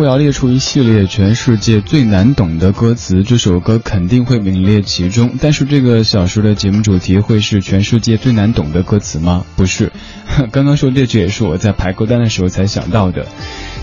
[0.00, 5.32] 我要列出一系列全世界最难懂的歌词，这首歌肯定会名列其中。
[5.42, 9.44] 但是这个小时的节目主题会是全世界最难懂的歌词吗？
[9.56, 9.92] 不是，
[10.52, 13.26] 刚刚说这句也是我在排歌单的时候才想到的。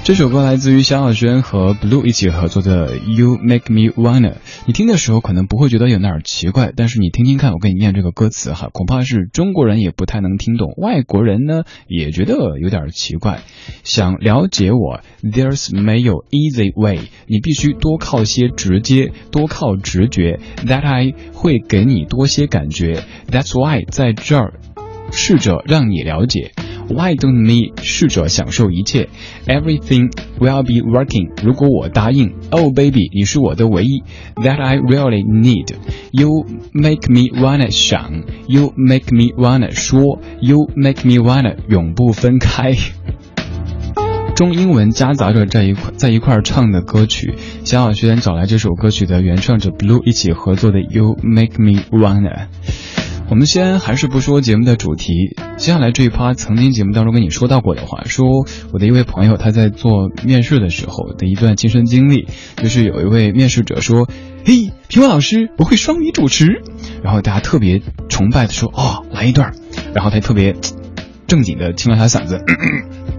[0.03, 4.35] 这首歌来自于萧亚轩和 Blue 一起合作的 You Make Me Wanna。
[4.65, 13.41] 你听的时候可能不会觉得有哪儿奇怪，但是你听听看，我给你念这个歌词哈，恐怕是中国人也不太能听懂，外国人呢也觉得有点奇怪。
[13.83, 20.38] 想了解我，There's 没有easy way，你必须多靠些直接，多靠直觉。
[20.66, 23.02] That I 会给你多些感觉。
[23.30, 24.60] That's why 在这儿
[25.10, 26.52] 试着让你了解。
[26.88, 29.08] Why don't me 试着享受一切？
[29.46, 31.30] Everything will be working。
[31.42, 34.02] 如果我答应，Oh baby，你是我的唯一。
[34.34, 42.74] That I really need。You make me wanna 想，You make me wanna 说，You make me wanna 永不分开。
[44.37, 52.45] 中英文夹杂着在一块在一块唱的歌曲，萧亚轩找来这首歌曲的原唱者 Blue 一起合作的 You Make Me Wanna。
[53.31, 64.07] 我们先还是不说节目的主题，接下来这一趴曾经节目当中跟你说到过的话，说我的一位朋友他在做面试的时候的一段亲身经历，就是有一位面试者说
[64.45, 66.61] ：“嘿，评委老师，我会双语主持。”
[67.03, 69.55] 然后大家特别崇拜的说：“哦，来一段。”
[69.95, 70.55] 然后他特别
[71.25, 72.45] 正经的清了下嗓子，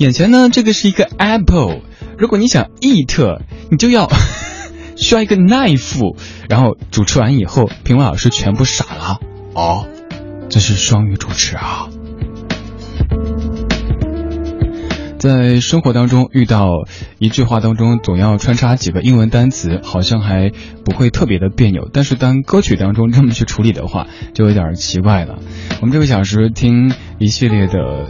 [0.00, 1.82] 眼前呢这个是一个 apple，
[2.16, 4.10] 如果你想 eat，你就要。
[4.96, 6.16] 需要一个 knife，
[6.48, 9.18] 然后主持完以后，评委老师全部傻了。
[9.54, 9.86] 哦，
[10.48, 11.88] 这是双语主持啊！
[15.18, 16.68] 在生活当中遇到
[17.18, 20.50] 一句话当中总要穿插几个英文单词，好像还
[20.82, 21.88] 不会特别的别扭。
[21.92, 25.38] 但是当歌曲当中这么去处理的话，就有点奇怪了。
[25.80, 28.08] 我们这个小时听一系列的。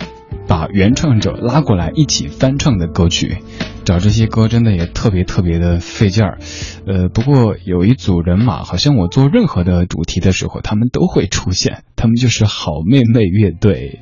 [0.50, 3.38] 把原唱者拉过来一起翻唱的歌曲，
[3.85, 6.38] 找这些歌真的也特别特别的费劲儿。
[6.87, 11.82] 呃，不过有一组人马，好像我做任何的主题的时候，他们都会出现。
[11.97, 14.00] 他们就是好妹妹乐队。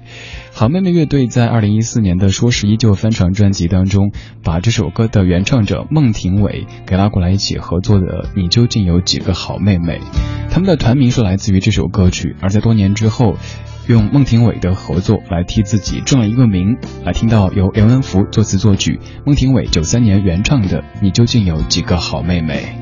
[0.53, 4.13] 好妹妹乐队在二零一四年的《说是依旧》翻唱专辑当中，
[4.45, 9.99] 把这首歌的原唱者孟庭苇给拉过来一起合作的《你究竟有几个好妹妹》。
[10.51, 13.37] 他们的团名是来自于这首歌曲，而在多年之后。
[13.89, 16.77] 用孟庭苇的合作来替自己正了一个名，
[17.07, 22.75] 来听到由刘文福作词作曲，孟庭苇九三年原创的《你究竟有几个好妹妹》。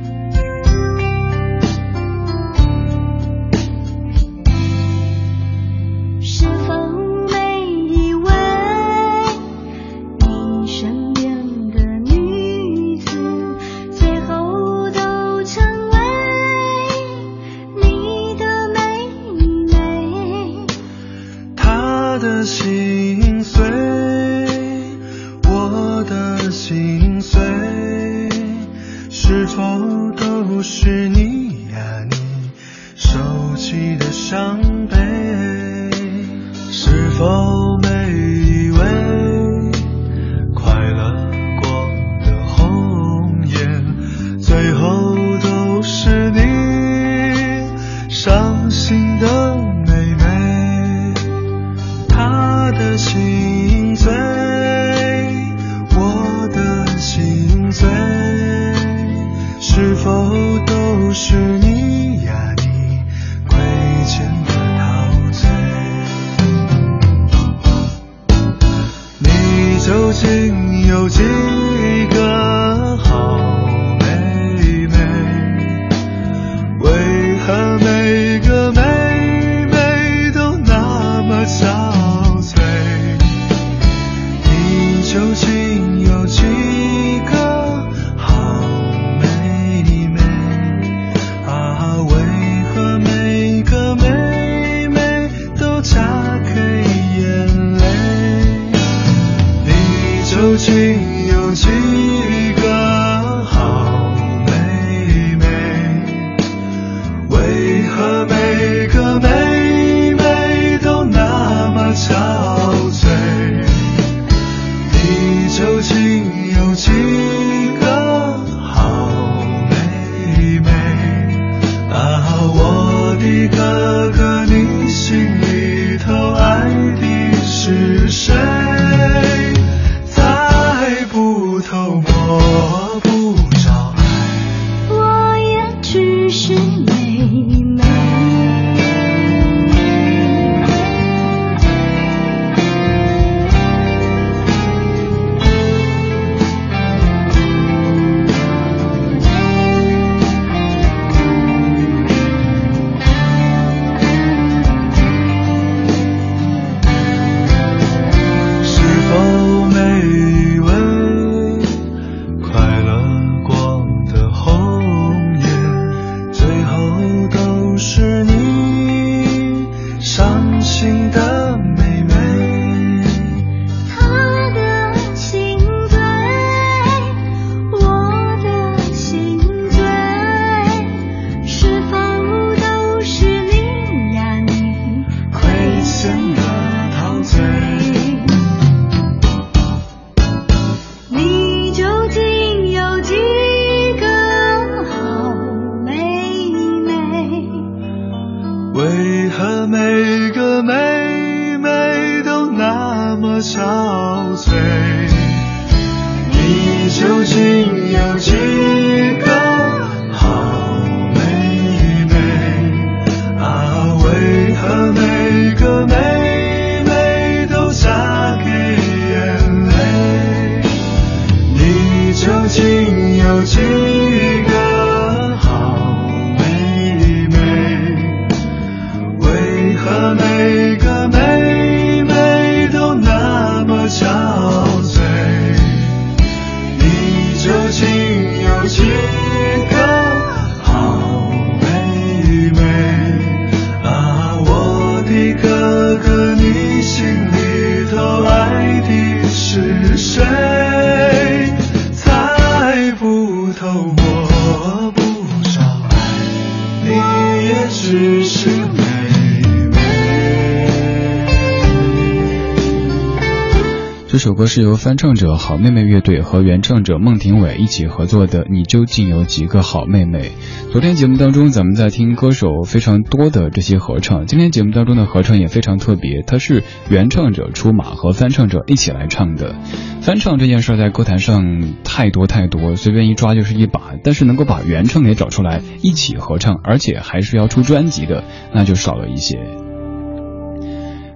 [264.26, 268.44] 首歌是由翻唱者好妹妹乐队和原唱者孟庭苇一起合作的。
[268.50, 270.32] 你究竟有几个好妹妹？
[270.72, 274.26] 昨天节目当中，咱们在听歌手非常多的这些合唱。
[274.26, 279.54] 今天节目当中的合唱也非常特别，它是原唱者出马和翻唱者一起来唱的。
[280.00, 283.92] 翻唱这件事在歌坛上太多太多，随便一抓就是一把。
[284.02, 289.38] 但是能够把原唱给找出来一起合唱，而且还是要出专辑的，那就少了一些。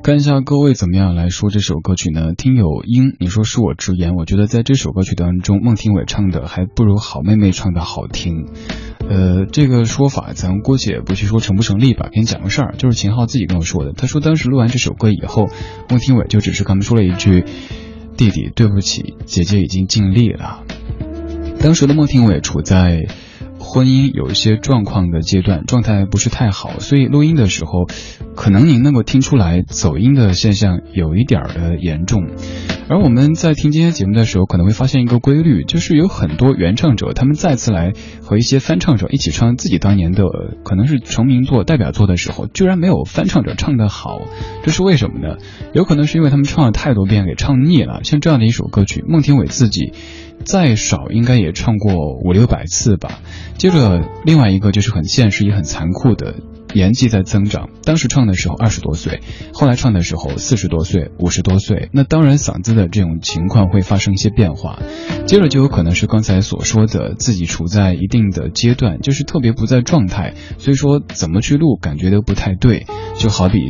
[0.02, 2.32] 看一下各位怎么样来说这首歌曲呢？
[2.34, 8.46] 听友英，你说恕我直言，我觉得在这首歌曲当中，孟庭苇唱的还不如好妹妹唱的好听。
[9.06, 13.92] 呃，这个说法咱姑且不去说成不成立吧，给你讲个事儿，就是秦昊自己跟我说的。
[13.92, 15.48] 他说当时录完这首歌以后，
[15.90, 17.44] 孟庭苇就只是跟他说了一句
[18.16, 20.64] ：“弟弟，对不起，姐姐已经尽力了。”
[21.60, 23.06] 当时的孟庭苇处在
[23.72, 27.86] 婚姻有一些状况的阶段，状态不是太好，所以录音的时候，
[28.34, 32.26] 可能您能够听出来走音的现象有一点儿的严重。
[32.88, 40.24] 而我们在听今天节目的时候，可能会发现一个规律，就是有很多原唱者，他们再次来和一些翻唱者一起唱自己当年的
[40.64, 44.20] 可能是成名作、代表作的时候，居然没有翻唱者唱得好，
[44.64, 45.36] 这是为什么呢？
[45.72, 48.02] 有可能是因为他们唱了太多遍，给唱腻了。
[48.02, 49.92] 像这样的一首歌曲，孟庭苇自己。
[50.44, 53.20] 再少应该也唱过五六百次吧。
[53.56, 56.36] 接着，另外一个就是很现实也很残酷的，
[56.74, 57.68] 年纪在增长。
[57.84, 59.20] 当时唱的时候二十多岁，
[59.52, 64.78] 后来唱的时候四十多岁、五十多岁，那当然嗓子的这种情况会发生一些变化。
[65.26, 72.86] 接着就有可能是刚才所说的，自己处在一定的阶段，就是特别不在状态，所以说怎么去录感觉都不太对。
[73.16, 73.60] 就好比。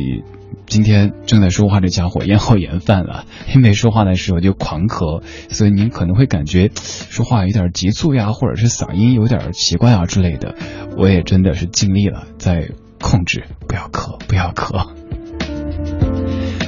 [0.71, 10.55] 今天正在说话这家伙咽喉炎犯了， 因为说话的时候就狂咳，所以您可能会感觉说话有点急促呀，或者是嗓音有点奇怪啊之类的。
[10.97, 12.69] 我也真的是尽力了，在
[13.01, 14.87] 控制，不要咳，不要咳。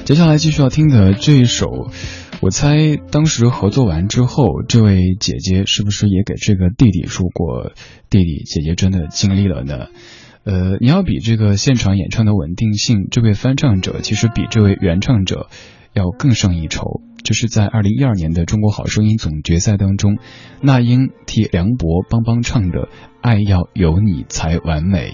[0.03, 1.89] 接下来继续要听的这一首，
[2.41, 7.72] 我猜当时合作完之后，这位姐姐是不是也给这个弟弟说过，
[8.10, 9.88] 弟弟姐姐真的尽力了呢？
[10.44, 15.48] 呃，你要比这个现场演唱的稳定性，这位翻唱者其实比这位原唱者
[15.94, 17.02] 要更胜一筹。
[17.24, 20.18] 就是在二零一二年的中国好声音总决赛当中，
[20.60, 22.80] 那英替梁博帮帮唱的
[23.22, 25.12] 《爱要有你才完美》。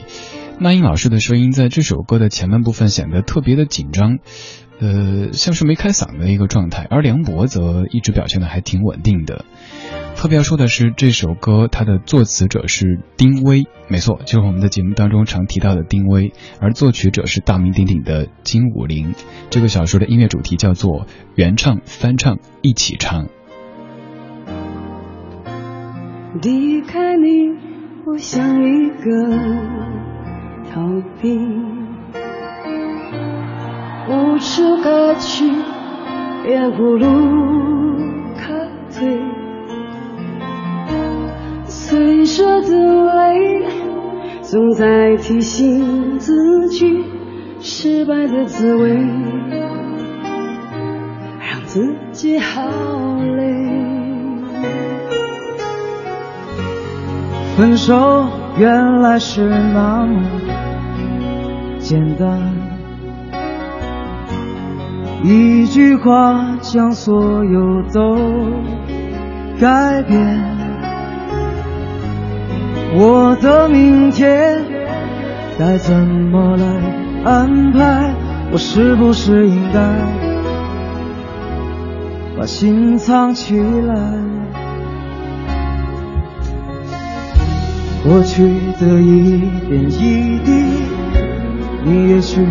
[0.60, 4.18] 那英老师的声音在这首歌的前半部分显得特别的紧张，
[4.80, 9.46] 呃，像是没开嗓的一个状态，而梁博则一直表现的还挺稳定的。
[10.20, 19.14] 特别要说的是，这首歌它的作词者是丁薇，没错，就是我们的节目当中常提到的丁薇，而作曲者是大名鼎鼎的金武林。
[19.50, 23.28] 这个小说的音乐主题叫做原唱、翻唱一起唱。
[26.42, 27.56] 离开你，
[28.06, 29.38] 我像一个
[30.70, 30.82] 逃
[31.22, 31.30] 避，
[34.10, 35.46] 无处可去，
[36.46, 37.08] 也无路
[38.36, 39.39] 可退。
[41.90, 43.66] 碎着的泪，
[44.44, 47.04] 总在提醒自己
[47.62, 48.96] 失败的滋味，
[51.40, 52.62] 让自己好
[53.36, 53.44] 累。
[57.58, 58.28] 分手
[58.60, 60.22] 原来是那么
[61.80, 62.40] 简单，
[65.24, 68.16] 一句话将所有都
[69.60, 70.59] 改变。
[72.96, 74.64] 我的明天
[75.58, 76.66] 该怎么来
[77.24, 78.14] 安排？
[78.52, 79.80] 我是不是应该
[82.36, 83.96] 把心藏起来？
[88.04, 88.44] 过去
[88.80, 90.64] 的一点一滴，
[91.84, 92.44] 你也许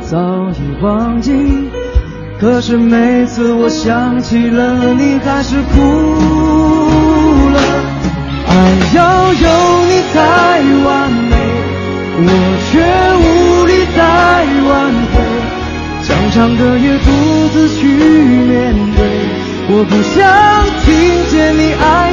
[0.00, 0.18] 早
[0.50, 1.70] 已忘记，
[2.40, 6.73] 可是每次我想起了你，还是哭。
[8.56, 8.58] 爱
[8.94, 9.48] 要有
[9.86, 10.16] 你才
[10.84, 11.34] 完美，
[12.18, 12.28] 我
[12.70, 12.72] 却
[13.18, 13.24] 无
[13.66, 13.98] 力再
[14.68, 14.72] 挽
[15.10, 15.14] 回。
[16.06, 17.06] 长长的夜独
[17.52, 18.52] 自去面
[18.94, 18.98] 对，
[19.70, 20.14] 我不想
[20.84, 20.86] 听
[21.30, 22.03] 见你爱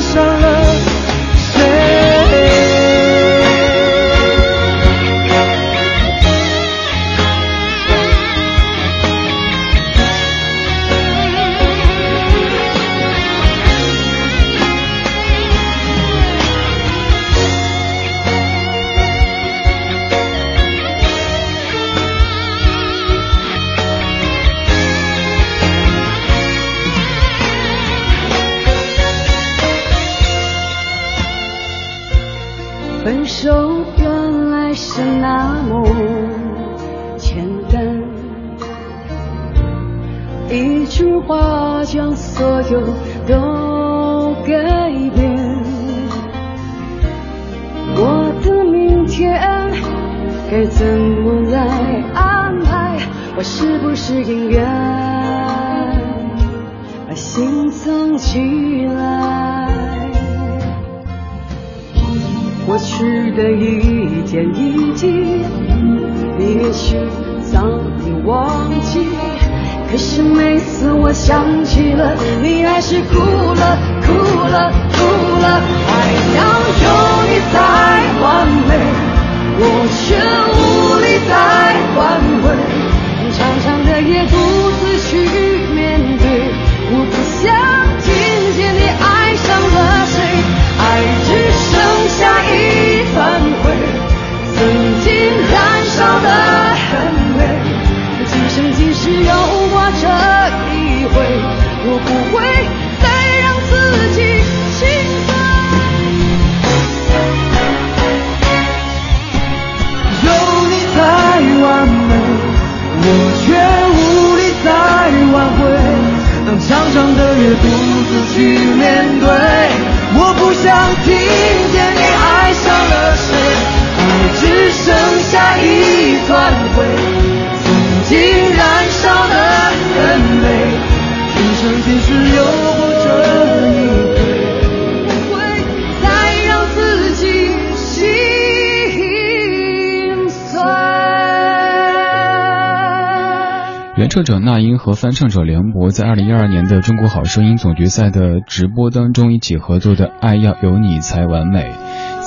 [144.12, 151.62] 唱者那英和翻唱者梁博在二零一二年的《中国好声音》总决赛的直播当中一起合作的《爱要有你才完美》。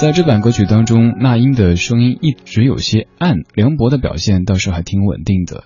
[0.01, 5.65] 在这版歌曲当中，那英的声音一直有些暗，梁博的表现倒是还挺稳定的。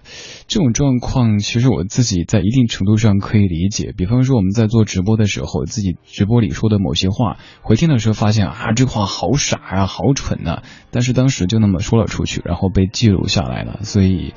[0.49, 3.95] 这种状况，其实我自己在一定程度上可以理解。
[3.97, 10.63] 比方说，我们在做直播的时候，自己直播里说的某些话，回听的时候发现啊，这话好傻呀，好蠢呐。
[10.91, 13.79] 但是当时就那么说了出去，然后被记录下来了。
[13.83, 14.35] 所以，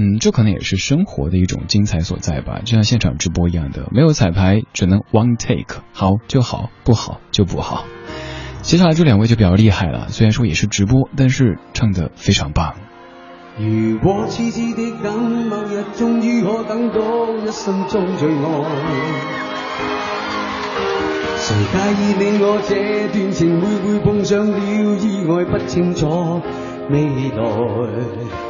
[0.00, 2.60] 嗯，这可能也是生活的一种精彩所在吧。
[2.64, 7.84] 就像现场直播一样的，没有彩排，只能 one take，好就好，不好就不好。
[8.62, 12.76] 接下来这两位就比较厉害了，虽然说也是直播，但是唱的非常棒。
[13.58, 18.44] 如果痴痴的等，某日终于可等到一生中最爱。
[21.38, 24.58] 谁介意你我这段情会会碰上了
[24.96, 26.40] 意外，不清楚
[26.88, 28.47] 未来。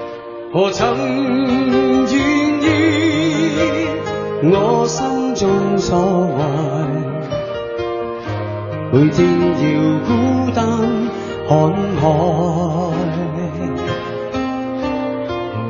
[0.51, 2.17] 何曾愿
[2.63, 2.67] 意
[4.45, 5.95] 我心中所
[6.39, 6.43] 爱？
[8.91, 9.67] 每天要
[10.07, 10.09] 孤
[10.55, 10.65] 单
[11.47, 11.53] 看
[12.01, 12.03] 海，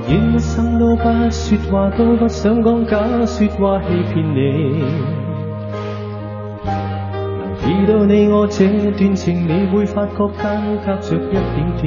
[0.06, 4.84] 愿一生都不说话，都不想讲假说话欺骗你。
[6.64, 11.84] 能知道你我这段情，你会发觉间隔着一点点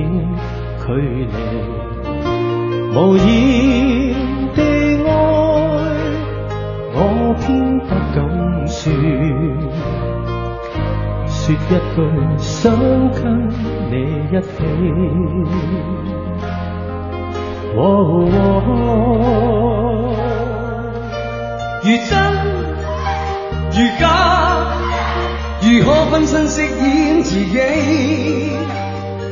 [0.86, 1.81] 距离。
[2.94, 3.24] 无言
[4.54, 4.60] 的
[5.08, 5.10] 爱，
[6.94, 6.98] 我
[7.40, 8.18] 偏不敢
[8.68, 8.80] 说。
[11.26, 12.06] 说一句
[12.38, 12.52] 想
[13.12, 13.20] 跟
[13.90, 13.94] 你
[14.28, 14.46] 一起，
[21.84, 22.12] 如真
[23.72, 24.04] 如假，
[25.62, 27.56] 如何分身饰演自己？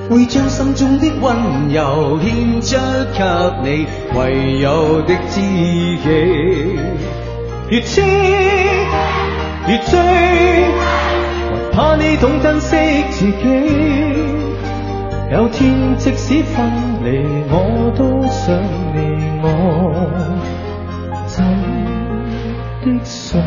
[0.09, 2.75] 会将心中的温柔献出
[3.13, 3.23] 给
[3.63, 3.85] 你，
[4.17, 6.03] 唯有的知己，
[7.69, 8.01] 越痴
[9.67, 9.99] 越醉。
[11.71, 12.75] 怕你懂珍惜
[13.11, 13.33] 自己，
[15.31, 16.65] 有天即使分
[17.03, 18.59] 离，我都想
[18.95, 18.97] 你，
[19.43, 19.47] 我。
[21.27, 23.39] 真的想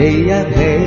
[0.00, 0.79] They are.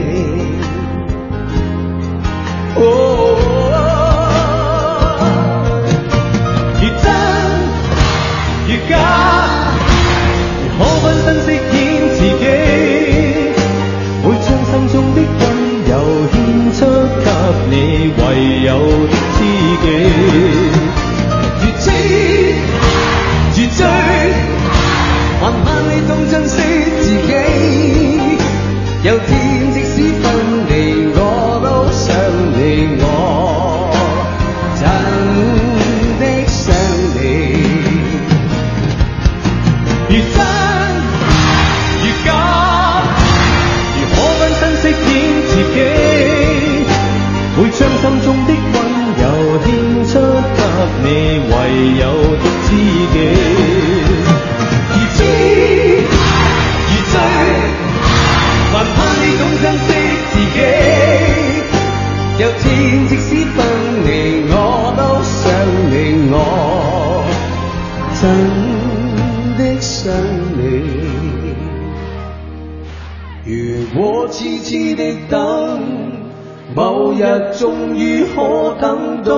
[77.63, 79.34] 终于可等到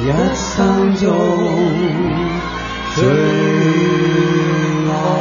[0.00, 1.14] 一生中
[2.94, 3.04] 最
[4.88, 5.19] 爱。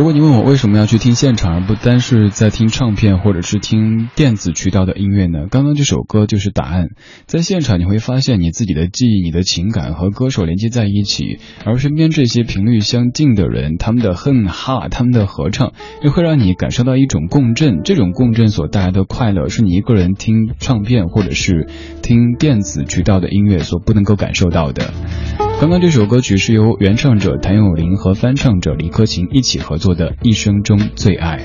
[0.00, 5.40] 如果你问我为什么要去听现场，而不单是在听唱片或者是听电子渠道的音乐呢？
[5.50, 6.86] 刚刚这首歌就是答案。
[7.26, 17.82] 在现场你会发现你自己的记忆、你的情感和歌手连接在一起，而身边这些频率相近的人，他们的哼哈、他们的合唱，又会让你感受到一种共振。
[17.84, 21.68] 这种共振所带来的快乐，是你一个人听唱片或者是
[22.00, 24.94] 听电子渠道的音乐所不能够感受到的。
[25.60, 31.36] 刚刚这首歌曲是由原唱者谭咏麟和翻唱者李克勤一起合作的《一生中最爱》。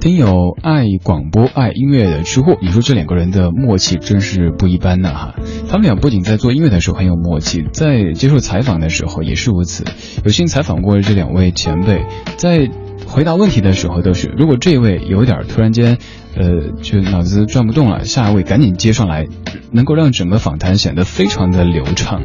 [0.00, 5.36] 听友爱广播爱音乐的吃货，你说这两个人的默契真是不一般呢哈！
[5.68, 9.84] 他们俩不仅在做音乐的时候很有默契，在接受采访的时候也是如此。
[10.24, 12.04] 有幸采访过这两位前辈，
[12.36, 12.68] 在
[13.06, 15.98] 回答问题的时候都是，如果这位有点突然间。
[16.38, 19.26] 呃，就脑子转不动了，下一位赶紧接上来，
[19.72, 22.24] 能够让整个访谈显得非常的流畅。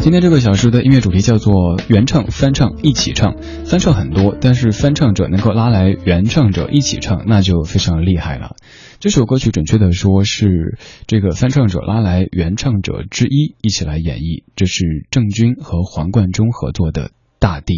[0.00, 8.56] 今天这个小时的音乐主题叫做原唱、翻唱一起唱，翻唱很多，但是翻唱者能够拉来原唱者一起唱，那就非常厉害了。
[9.00, 17.08] 这首歌曲准确的说是这个翻唱者拉来原唱者之一一起来演绎，这是郑钧和黄贯中合作的
[17.38, 17.74] 《大地》。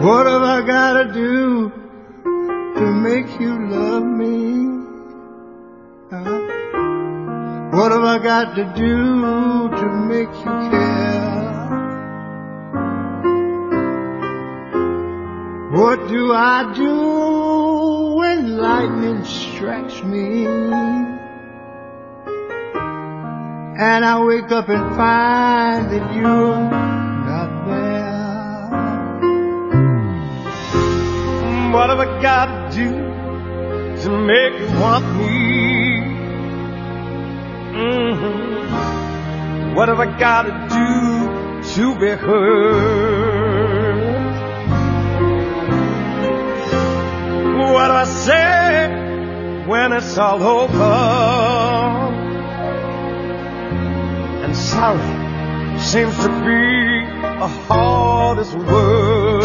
[0.00, 4.64] What have I gotta do to make you love me?
[6.10, 6.40] Huh?
[7.76, 11.30] What have I got to do to make you care?
[15.72, 20.46] What do I do when lightning strikes me?
[23.76, 26.89] And I wake up and find that you're
[31.80, 32.88] What have I got to do
[34.02, 36.00] to make you want me?
[37.72, 41.24] hmm What have I got to do
[41.72, 43.96] to be heard?
[47.72, 48.90] What do I say
[49.66, 50.82] when it's all over?
[54.44, 55.00] And sorry
[55.80, 57.06] seems to be
[57.40, 59.39] the hardest word.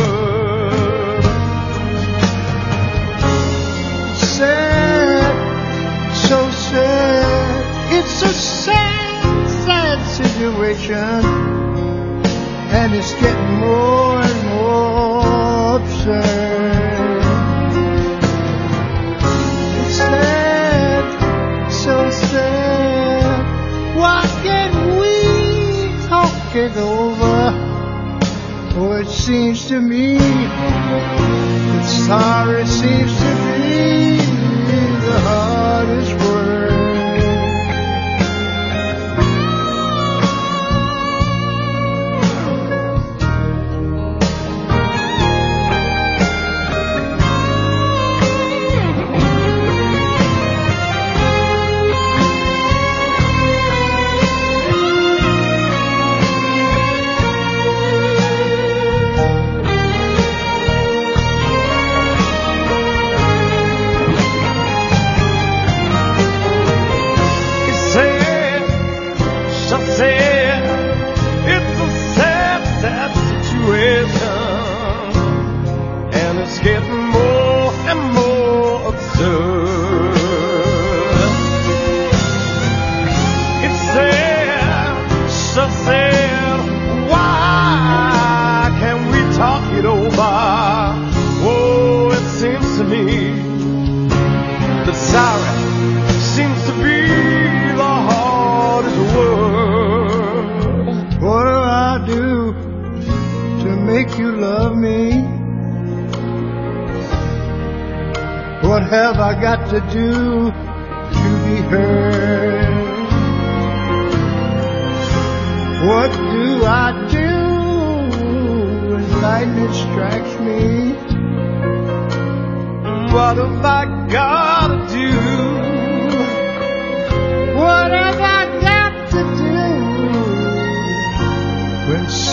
[8.17, 10.95] It's a sad, sad situation.
[12.71, 17.23] And it's getting more and more absurd.
[19.81, 23.97] It's sad, so sad.
[23.97, 27.51] Why can't we talk it over?
[28.77, 33.24] Oh, it seems to me that sorry seems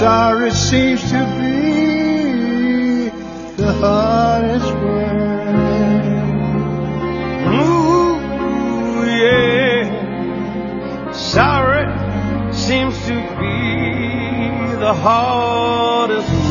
[0.02, 3.08] sorry seems to be
[3.56, 6.12] the hardest word?
[7.60, 9.82] Ooh, yeah.
[11.12, 11.86] Sorry
[12.52, 16.41] seems to be the hardest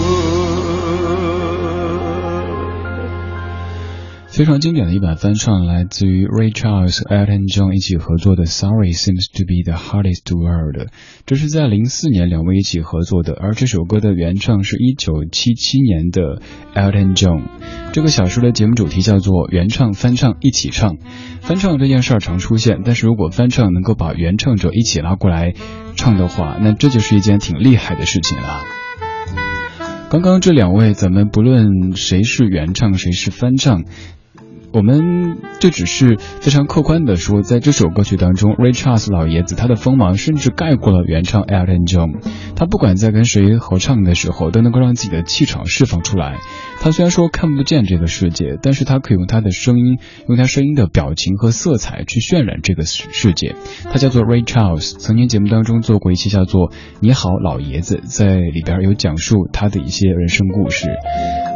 [4.32, 10.78] 非常经典的一版翻唱，来自于 Ray Charles Elton John 一起合作的《Sorry Seems to Be the Hardest Word》，
[11.26, 16.42] 这是在零四年两位一起合作的，而这首歌的原唱是一九七七年的
[16.74, 17.44] Elton John。
[17.92, 20.96] 这个小说的节目主题叫做原唱翻唱一起唱，
[21.42, 25.54] 翻唱这件事儿常出现，但是如果翻唱能够把原唱者一起拉过来
[25.98, 28.62] 唱的话，那这就是一件挺厉害的事情了。
[30.10, 33.84] 刚刚这两位，咱们不论谁是原唱，谁是翻唱。
[34.74, 42.22] 我们就只是非常客观的说，在这首歌曲当中，Richards 老爷子他的锋芒甚至盖过了原唱 Elton John。
[42.56, 46.38] 他不管在跟谁合唱的时候，都能够让自己的气场释放出来。
[46.84, 53.56] 他虽然说看不见这个世界，但是他可以用他的声音，用他声音的表情和色彩去渲染这个世界。
[53.84, 60.88] 他叫做 Ray Charles，曾经节目当中做过一期叫做《你好，老爷子》，在里边有讲述他的一些人生故事。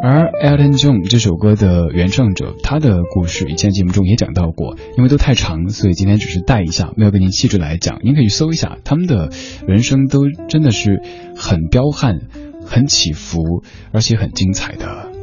[0.04, 8.00] 而 Elton John 这首歌的原唱者，他的故事以前节目中也讲到过，因为都太长，所以今天只是带一下，没有给您细致来讲。
[8.04, 9.32] 您可以搜一下，他们的
[9.68, 11.02] 人生都真的是
[11.36, 12.20] 很彪悍、
[12.64, 15.15] 很起伏，而且很精彩的。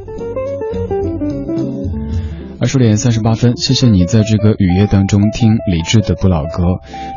[2.63, 6.63] 二十点三十八分，谢谢你在这个雨夜当中听李志的不老歌。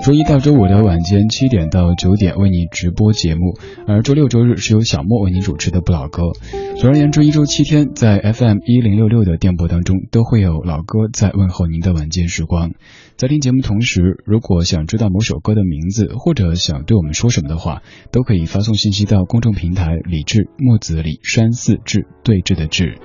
[0.05, 3.57] 周一到周五的晚间七点到九点为你直播节目，
[3.87, 6.33] 而周六周日是由小莫为你主持的不老歌。
[6.81, 12.73] 总而言之，一周七天在 FM 一零六六的电波当中都会有老歌在问候您的晚间时光。
[13.15, 22.99] 在听节目同时，如果想知道某首歌的名字，或者想对我们说什么的话，都可以发送信息到公众平台李志木子李山寺志对峙的志。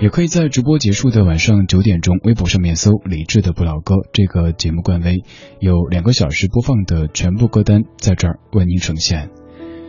[0.00, 5.22] 也可以在直播结束的晚上九点钟，微博上面搜“李志的不老歌”这个节目官微，
[5.60, 9.30] 有两个小时播放的全部歌单在这儿为您呈现。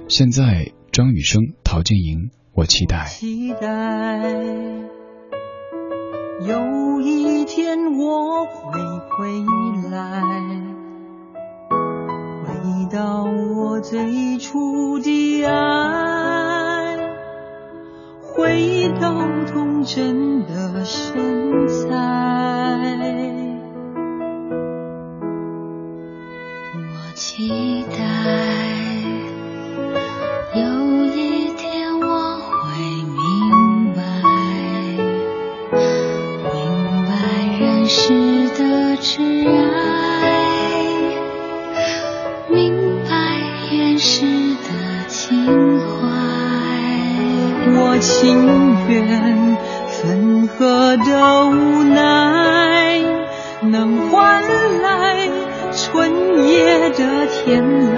[0.08, 3.06] 现在，张雨生、陶晶莹，我期待。
[3.08, 4.22] 期待
[6.48, 9.28] 有一天我会回
[9.90, 10.22] 来，
[12.46, 12.54] 回
[12.92, 16.45] 到我最初的爱，
[18.36, 19.14] 回到
[19.46, 21.88] 童真的身材。
[26.76, 27.96] 我期待
[30.54, 30.62] 有
[31.06, 32.04] 一天我
[32.38, 32.66] 会
[33.06, 33.16] 明
[33.96, 34.02] 白，
[36.52, 36.56] 明
[37.06, 37.12] 白
[37.58, 39.74] 人世的挚爱，
[42.50, 42.54] 明
[43.10, 43.14] 白
[43.72, 44.26] 原始
[47.96, 53.02] 我情愿分合的无奈，
[53.62, 54.44] 能换
[54.82, 55.30] 来
[55.72, 57.96] 春夜的天籁。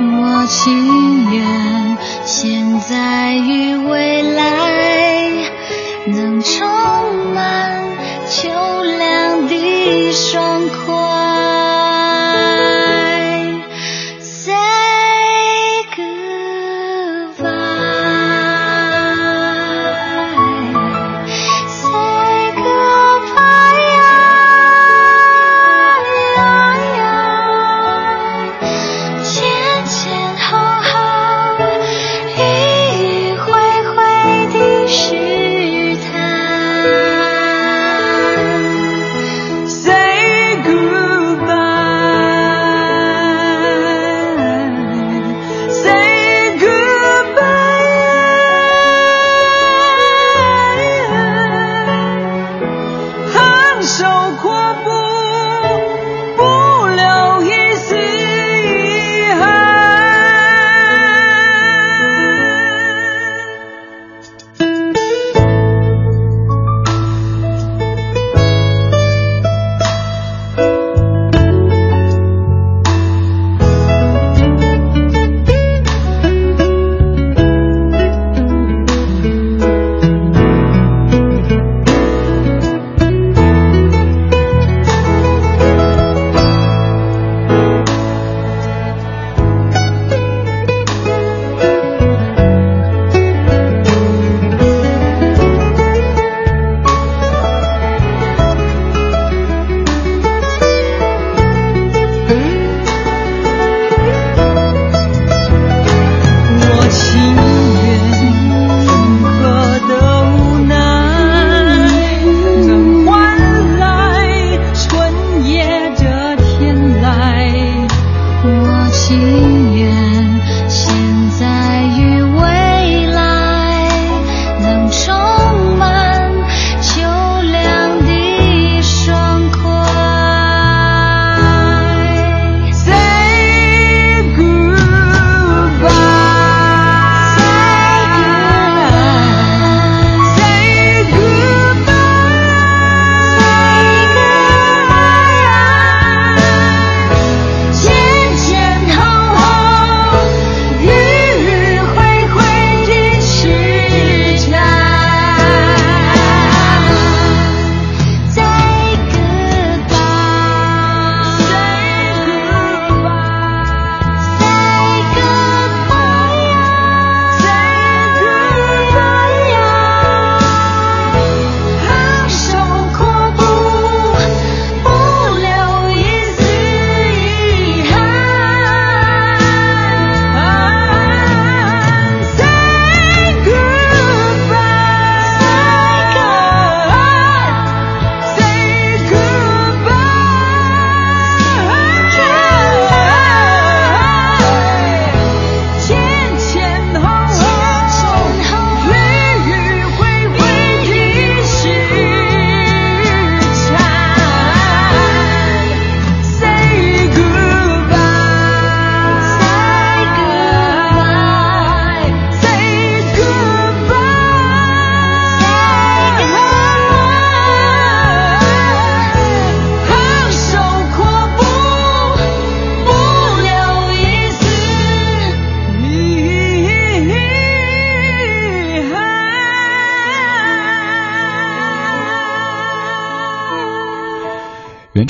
[0.00, 4.40] 我情愿现在与未来
[6.06, 6.66] 能充
[7.34, 7.82] 满
[8.30, 11.41] 秋凉的爽快。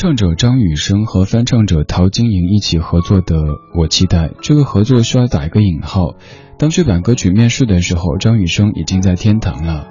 [0.02, 3.36] 唱者张雨生和翻唱者陶晶莹一起合作的
[3.72, 6.16] 《我期待》，这个合作需要打一个引号。
[6.58, 9.86] 当这版歌曲面世的时候，张雨生已经在天堂了。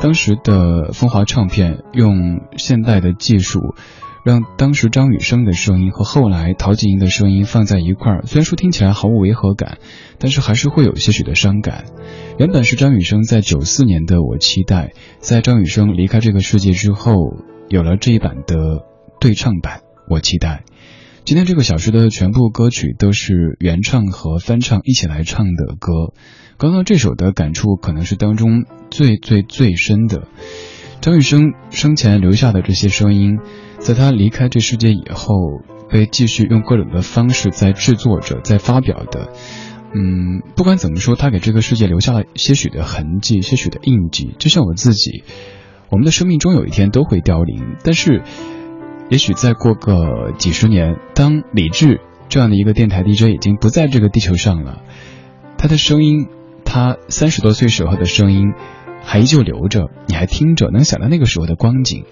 [0.00, 3.74] 当时的风华唱片用现代的技术，
[4.24, 9.76] 让当时张雨生的声音和后来陶晶莹的声音放在一块儿，虽然说听起来毫无违和感，
[10.18, 11.84] 但是还是会有些许的伤感。
[12.38, 14.86] 原本是张雨生在九四年的《我期待》，
[15.18, 17.12] 在张雨生离开这个世界之后，
[17.68, 18.86] 有了这一版的。
[19.20, 20.64] 对唱版，我期待。
[21.26, 26.14] 今天这个小时的全部歌曲都是原唱和翻唱一起来唱的歌。
[26.56, 30.26] 刚刚这首的感触可能是当中最最最深的。
[31.02, 33.38] 张雨生生前留下的这些声音，
[33.78, 35.34] 在他离开这世界以后，
[35.90, 39.34] 被继续用各种的方式在制作着，在发表的。
[39.94, 44.34] 嗯，不管怎么说，他给这个世界留下了些许的痕迹，些许的印记。
[44.38, 45.24] 就像我自己，
[45.90, 48.22] 我们的生命中有一天都会凋零，但是。
[49.10, 54.82] 也许再过个几十年，当李志这样的一个电台 DJ 已经不在这个地球上了，
[55.58, 56.28] 他的声音，
[56.64, 58.54] 他三十多岁时候的声音，
[59.02, 62.04] 还依旧留着，你还听着，能想到那个时候的光景。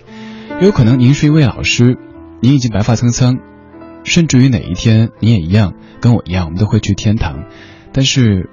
[0.61, 1.96] 有可能您是一位老师，
[2.40, 3.38] 您已经白发苍苍，
[4.03, 7.44] 甚至于哪一天你也一样，跟我一样，我们都会去天堂。
[7.92, 8.51] 但是，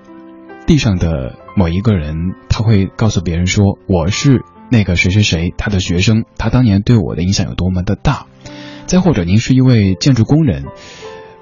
[0.68, 8.26] 地上的某一个人，他会告诉别人说：“我是那个谁谁谁，他的学生，他当年对我的影响有多么的大。”
[8.88, 10.66] 再或者您是一位建筑工人，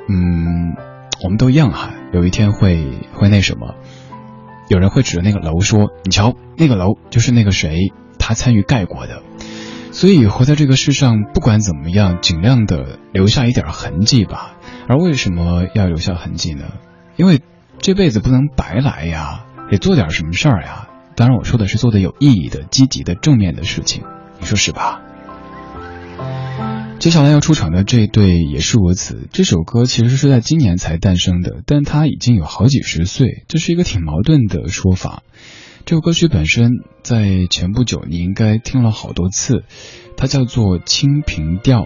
[0.08, 0.76] 嗯，
[1.24, 3.76] 我们都一样哈，有一天会会那什么，
[4.70, 9.22] 有人会指着那个楼说：“你瞧，那个楼就是那个谁他参与盖过的。”
[9.92, 14.56] 所以活在这个世上，不管怎么样，尽量的留下一点痕迹吧。
[14.88, 16.66] 而为什么要留下痕迹呢？
[17.18, 17.42] 因为
[17.80, 20.88] 这辈子不能白来呀，得做点什么事儿呀。
[21.16, 24.04] 当然，我说的是做的有意义的、积极的、正面的事情，
[24.40, 25.02] 你说是吧？
[27.00, 29.28] 接下来要出场的这一对也是如此。
[29.34, 35.22] 这首歌其实是在今年才诞生的，但它已经有好几十岁，这是一个挺矛盾的说法。
[35.86, 39.66] 这首歌曲本身在前不久你应该听了好多次，
[40.16, 41.82] 它叫做《清平调》，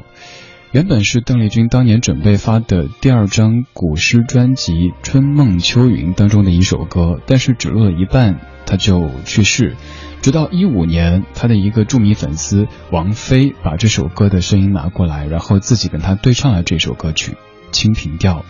[0.78, 9.75] 原本是邓丽君当年准备发的第二张古诗专辑《春梦秋云》当中的一首歌，但是只录了一半，她就去世。
[10.21, 17.32] 直到一五年，她的一个著名粉丝王菲把这首歌的声音拿过来，然后自己跟她对唱了这首歌曲
[17.71, 18.41] 《清平调》，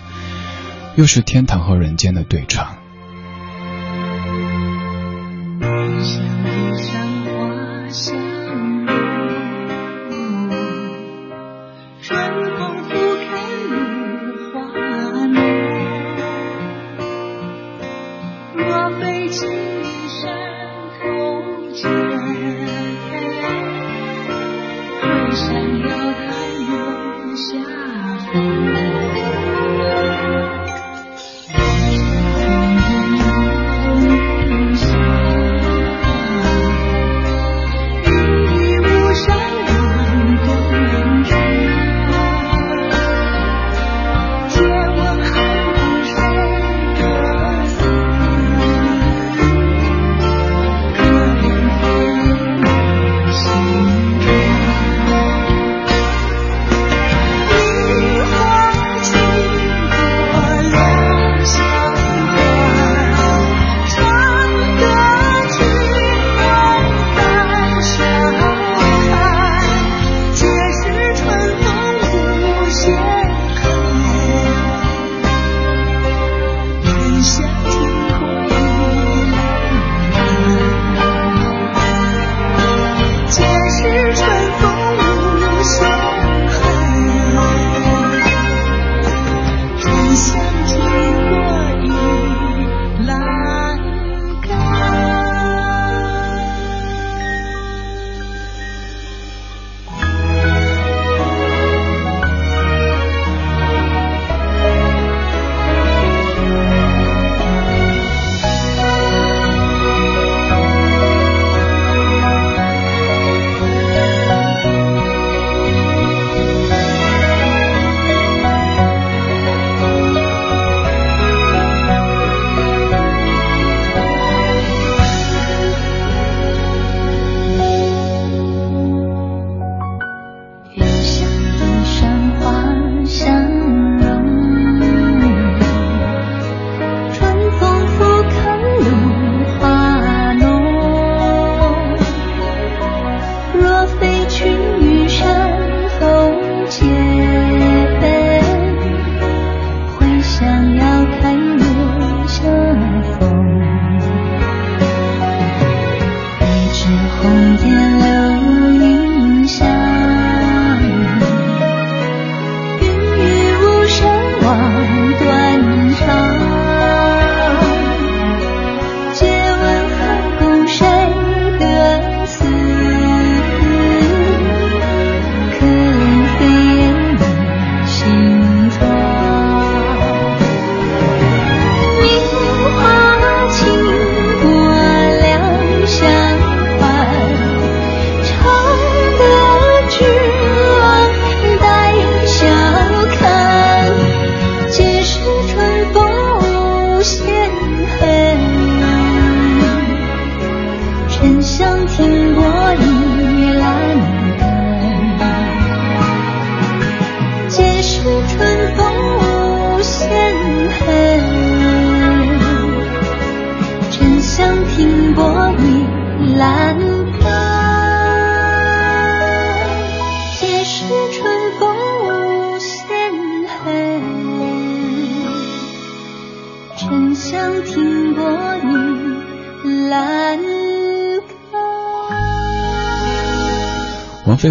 [0.98, 2.76] 又是天堂和人间的对唱。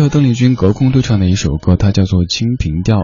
[0.09, 2.99] 邓丽君隔空对唱的一首歌，它叫做《清平调》。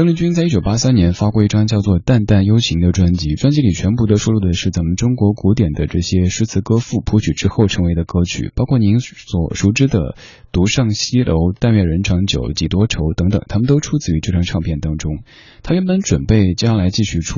[0.00, 9.98] 邓丽君在一九八三年发过一张叫做《淡淡幽情》的专辑，专辑里全部都收录的是咱们中国古典的这些诗词歌赋谱曲之后成为的歌曲，包括您所熟知的
[10.52, 15.18] 《独上西楼》《但愿人长久》《几多愁》等等，他们都出自于这张唱片当中。
[15.62, 17.34] 他原本准备将来继续出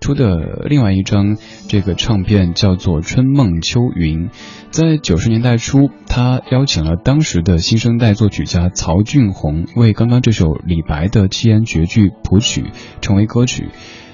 [0.00, 1.36] 出的另外一张
[1.68, 4.26] 这个唱片叫做《春梦秋云》。
[4.70, 12.70] 在九十年代初，他邀请了当时的新生代作曲家曹俊宏为刚刚这首李白的七言绝句谱曲，
[13.02, 13.68] 成为歌曲。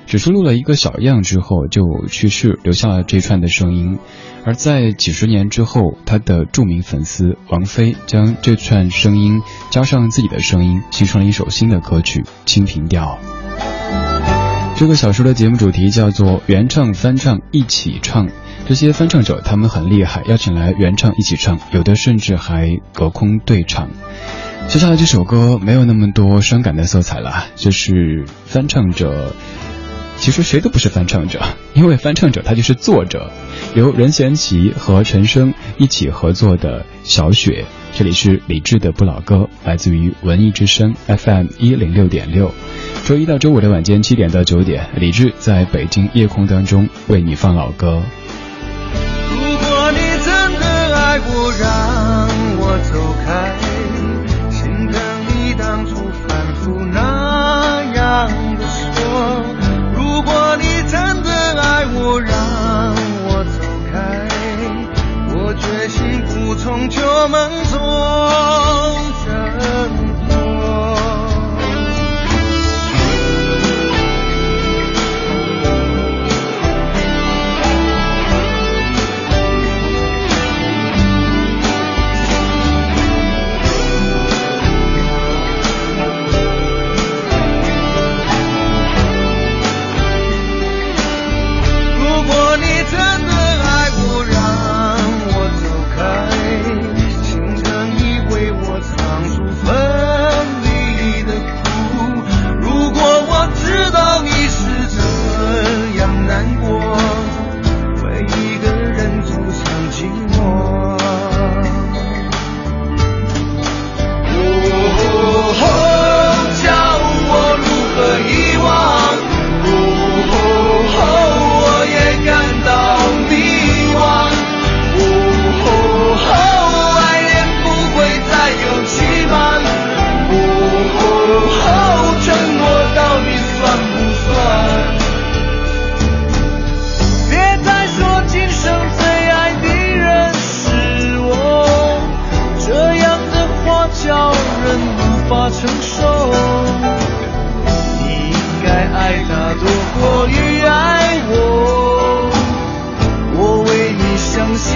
[0.06, 3.98] 只是录了一个小样之后就去世，留下了这串的声音。
[4.44, 13.18] 而在几十年之后，他的著名粉丝王菲将这串声音加上自己的声音，形成了一首新的歌曲《清平调》。
[14.76, 18.28] 这个小说的节目主题叫做原唱、翻唱一起唱。
[18.68, 23.88] 这些翻唱者他们很厉害，邀请来原唱一起唱，有的甚至还隔空对唱。
[24.68, 29.32] 接下来这首歌没有那么多伤感的色彩了，就是翻唱者，
[30.18, 31.40] 其实谁都不是翻唱者，
[31.72, 33.30] 因为翻唱者他就是作者，
[33.74, 37.64] 由任贤齐和陈升一起合作的《小雪》。
[37.98, 42.52] 这里是李志的不老歌，来自于文艺之声 FM 一零六点六。
[43.04, 48.02] 周一到周五的晚间七点到九点，李志在北京夜空当中为你放老歌。
[49.30, 53.65] 如果你真的爱我让我走开，
[67.26, 68.65] 我们做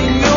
[0.01, 0.30] sing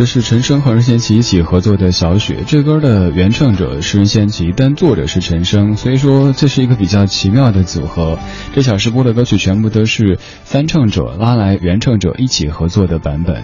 [0.00, 8.18] 这是陈升和任贤齐一起合作的《小雪》，这歌的原唱者是任贤齐，但作者是陈升，所以说这是一个比较奇妙的组合。
[8.54, 13.42] 这小时播的歌曲全部都是翻唱者拉来原唱者一起合作的版本。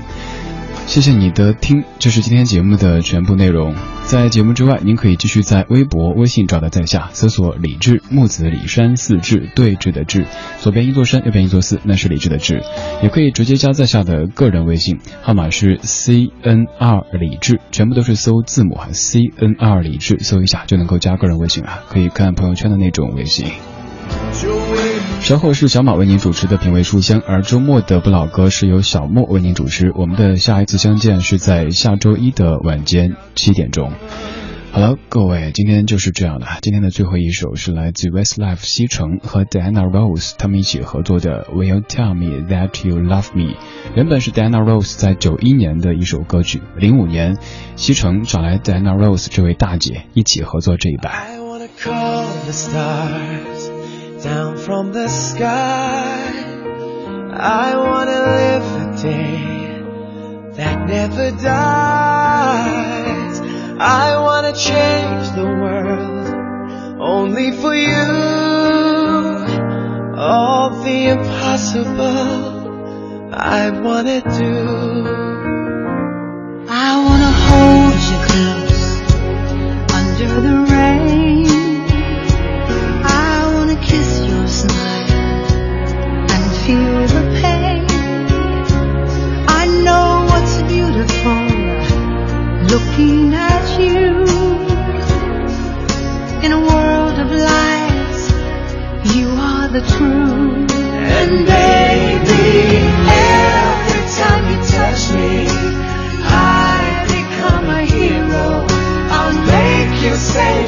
[0.86, 3.74] 谢谢你的听，这是今天节目的全部内容。
[4.04, 10.24] 在节目之外，您可以继续在微博、微信找到在下，搜索“李志木子李山四志对峙的志”，
[10.58, 12.62] 左边一座山，右边一座寺，那是李志的志。
[13.02, 23.46] 也可以直接加在下的个人微信，号码是 C N R 李志，全部都是搜字母哈，C N R 李志，搜一下就能够加个人微信啊，可以看朋友圈的那种微信。
[25.26, 29.90] 稍后是小马为您主持的品味书香，而周末的不老歌是由小莫为您主持。
[29.96, 33.90] 我们的下一次相见是在下周一的晚间七点钟。
[34.70, 36.46] 好了，各位，今天就是这样的。
[36.62, 43.56] 今天的最后一首是来自 Westlife 西城和 Diana Rose 他们一起合作的 Will You Tell Me That You Love Me。
[43.96, 47.36] 原本是 Diana Rose 在九一年的一首歌曲，零五年
[47.74, 51.12] 西城找来 Diana Rose 这位大姐一起合作这一版。
[51.12, 53.75] I wanna call the stars.
[54.26, 56.32] Down from the sky.
[57.62, 59.38] I wanna live a day
[60.58, 63.34] that never dies.
[64.00, 66.24] I wanna change the world
[67.12, 68.06] only for you.
[70.34, 72.26] all the impossible
[73.58, 74.56] I wanna do.
[76.86, 77.25] I wanna
[92.68, 94.24] looking at you
[96.44, 98.30] in a world of lies.
[99.16, 105.46] You are the truth, and baby, every time you touch me,
[106.28, 108.66] I become a hero.
[109.16, 110.65] I'll make you say.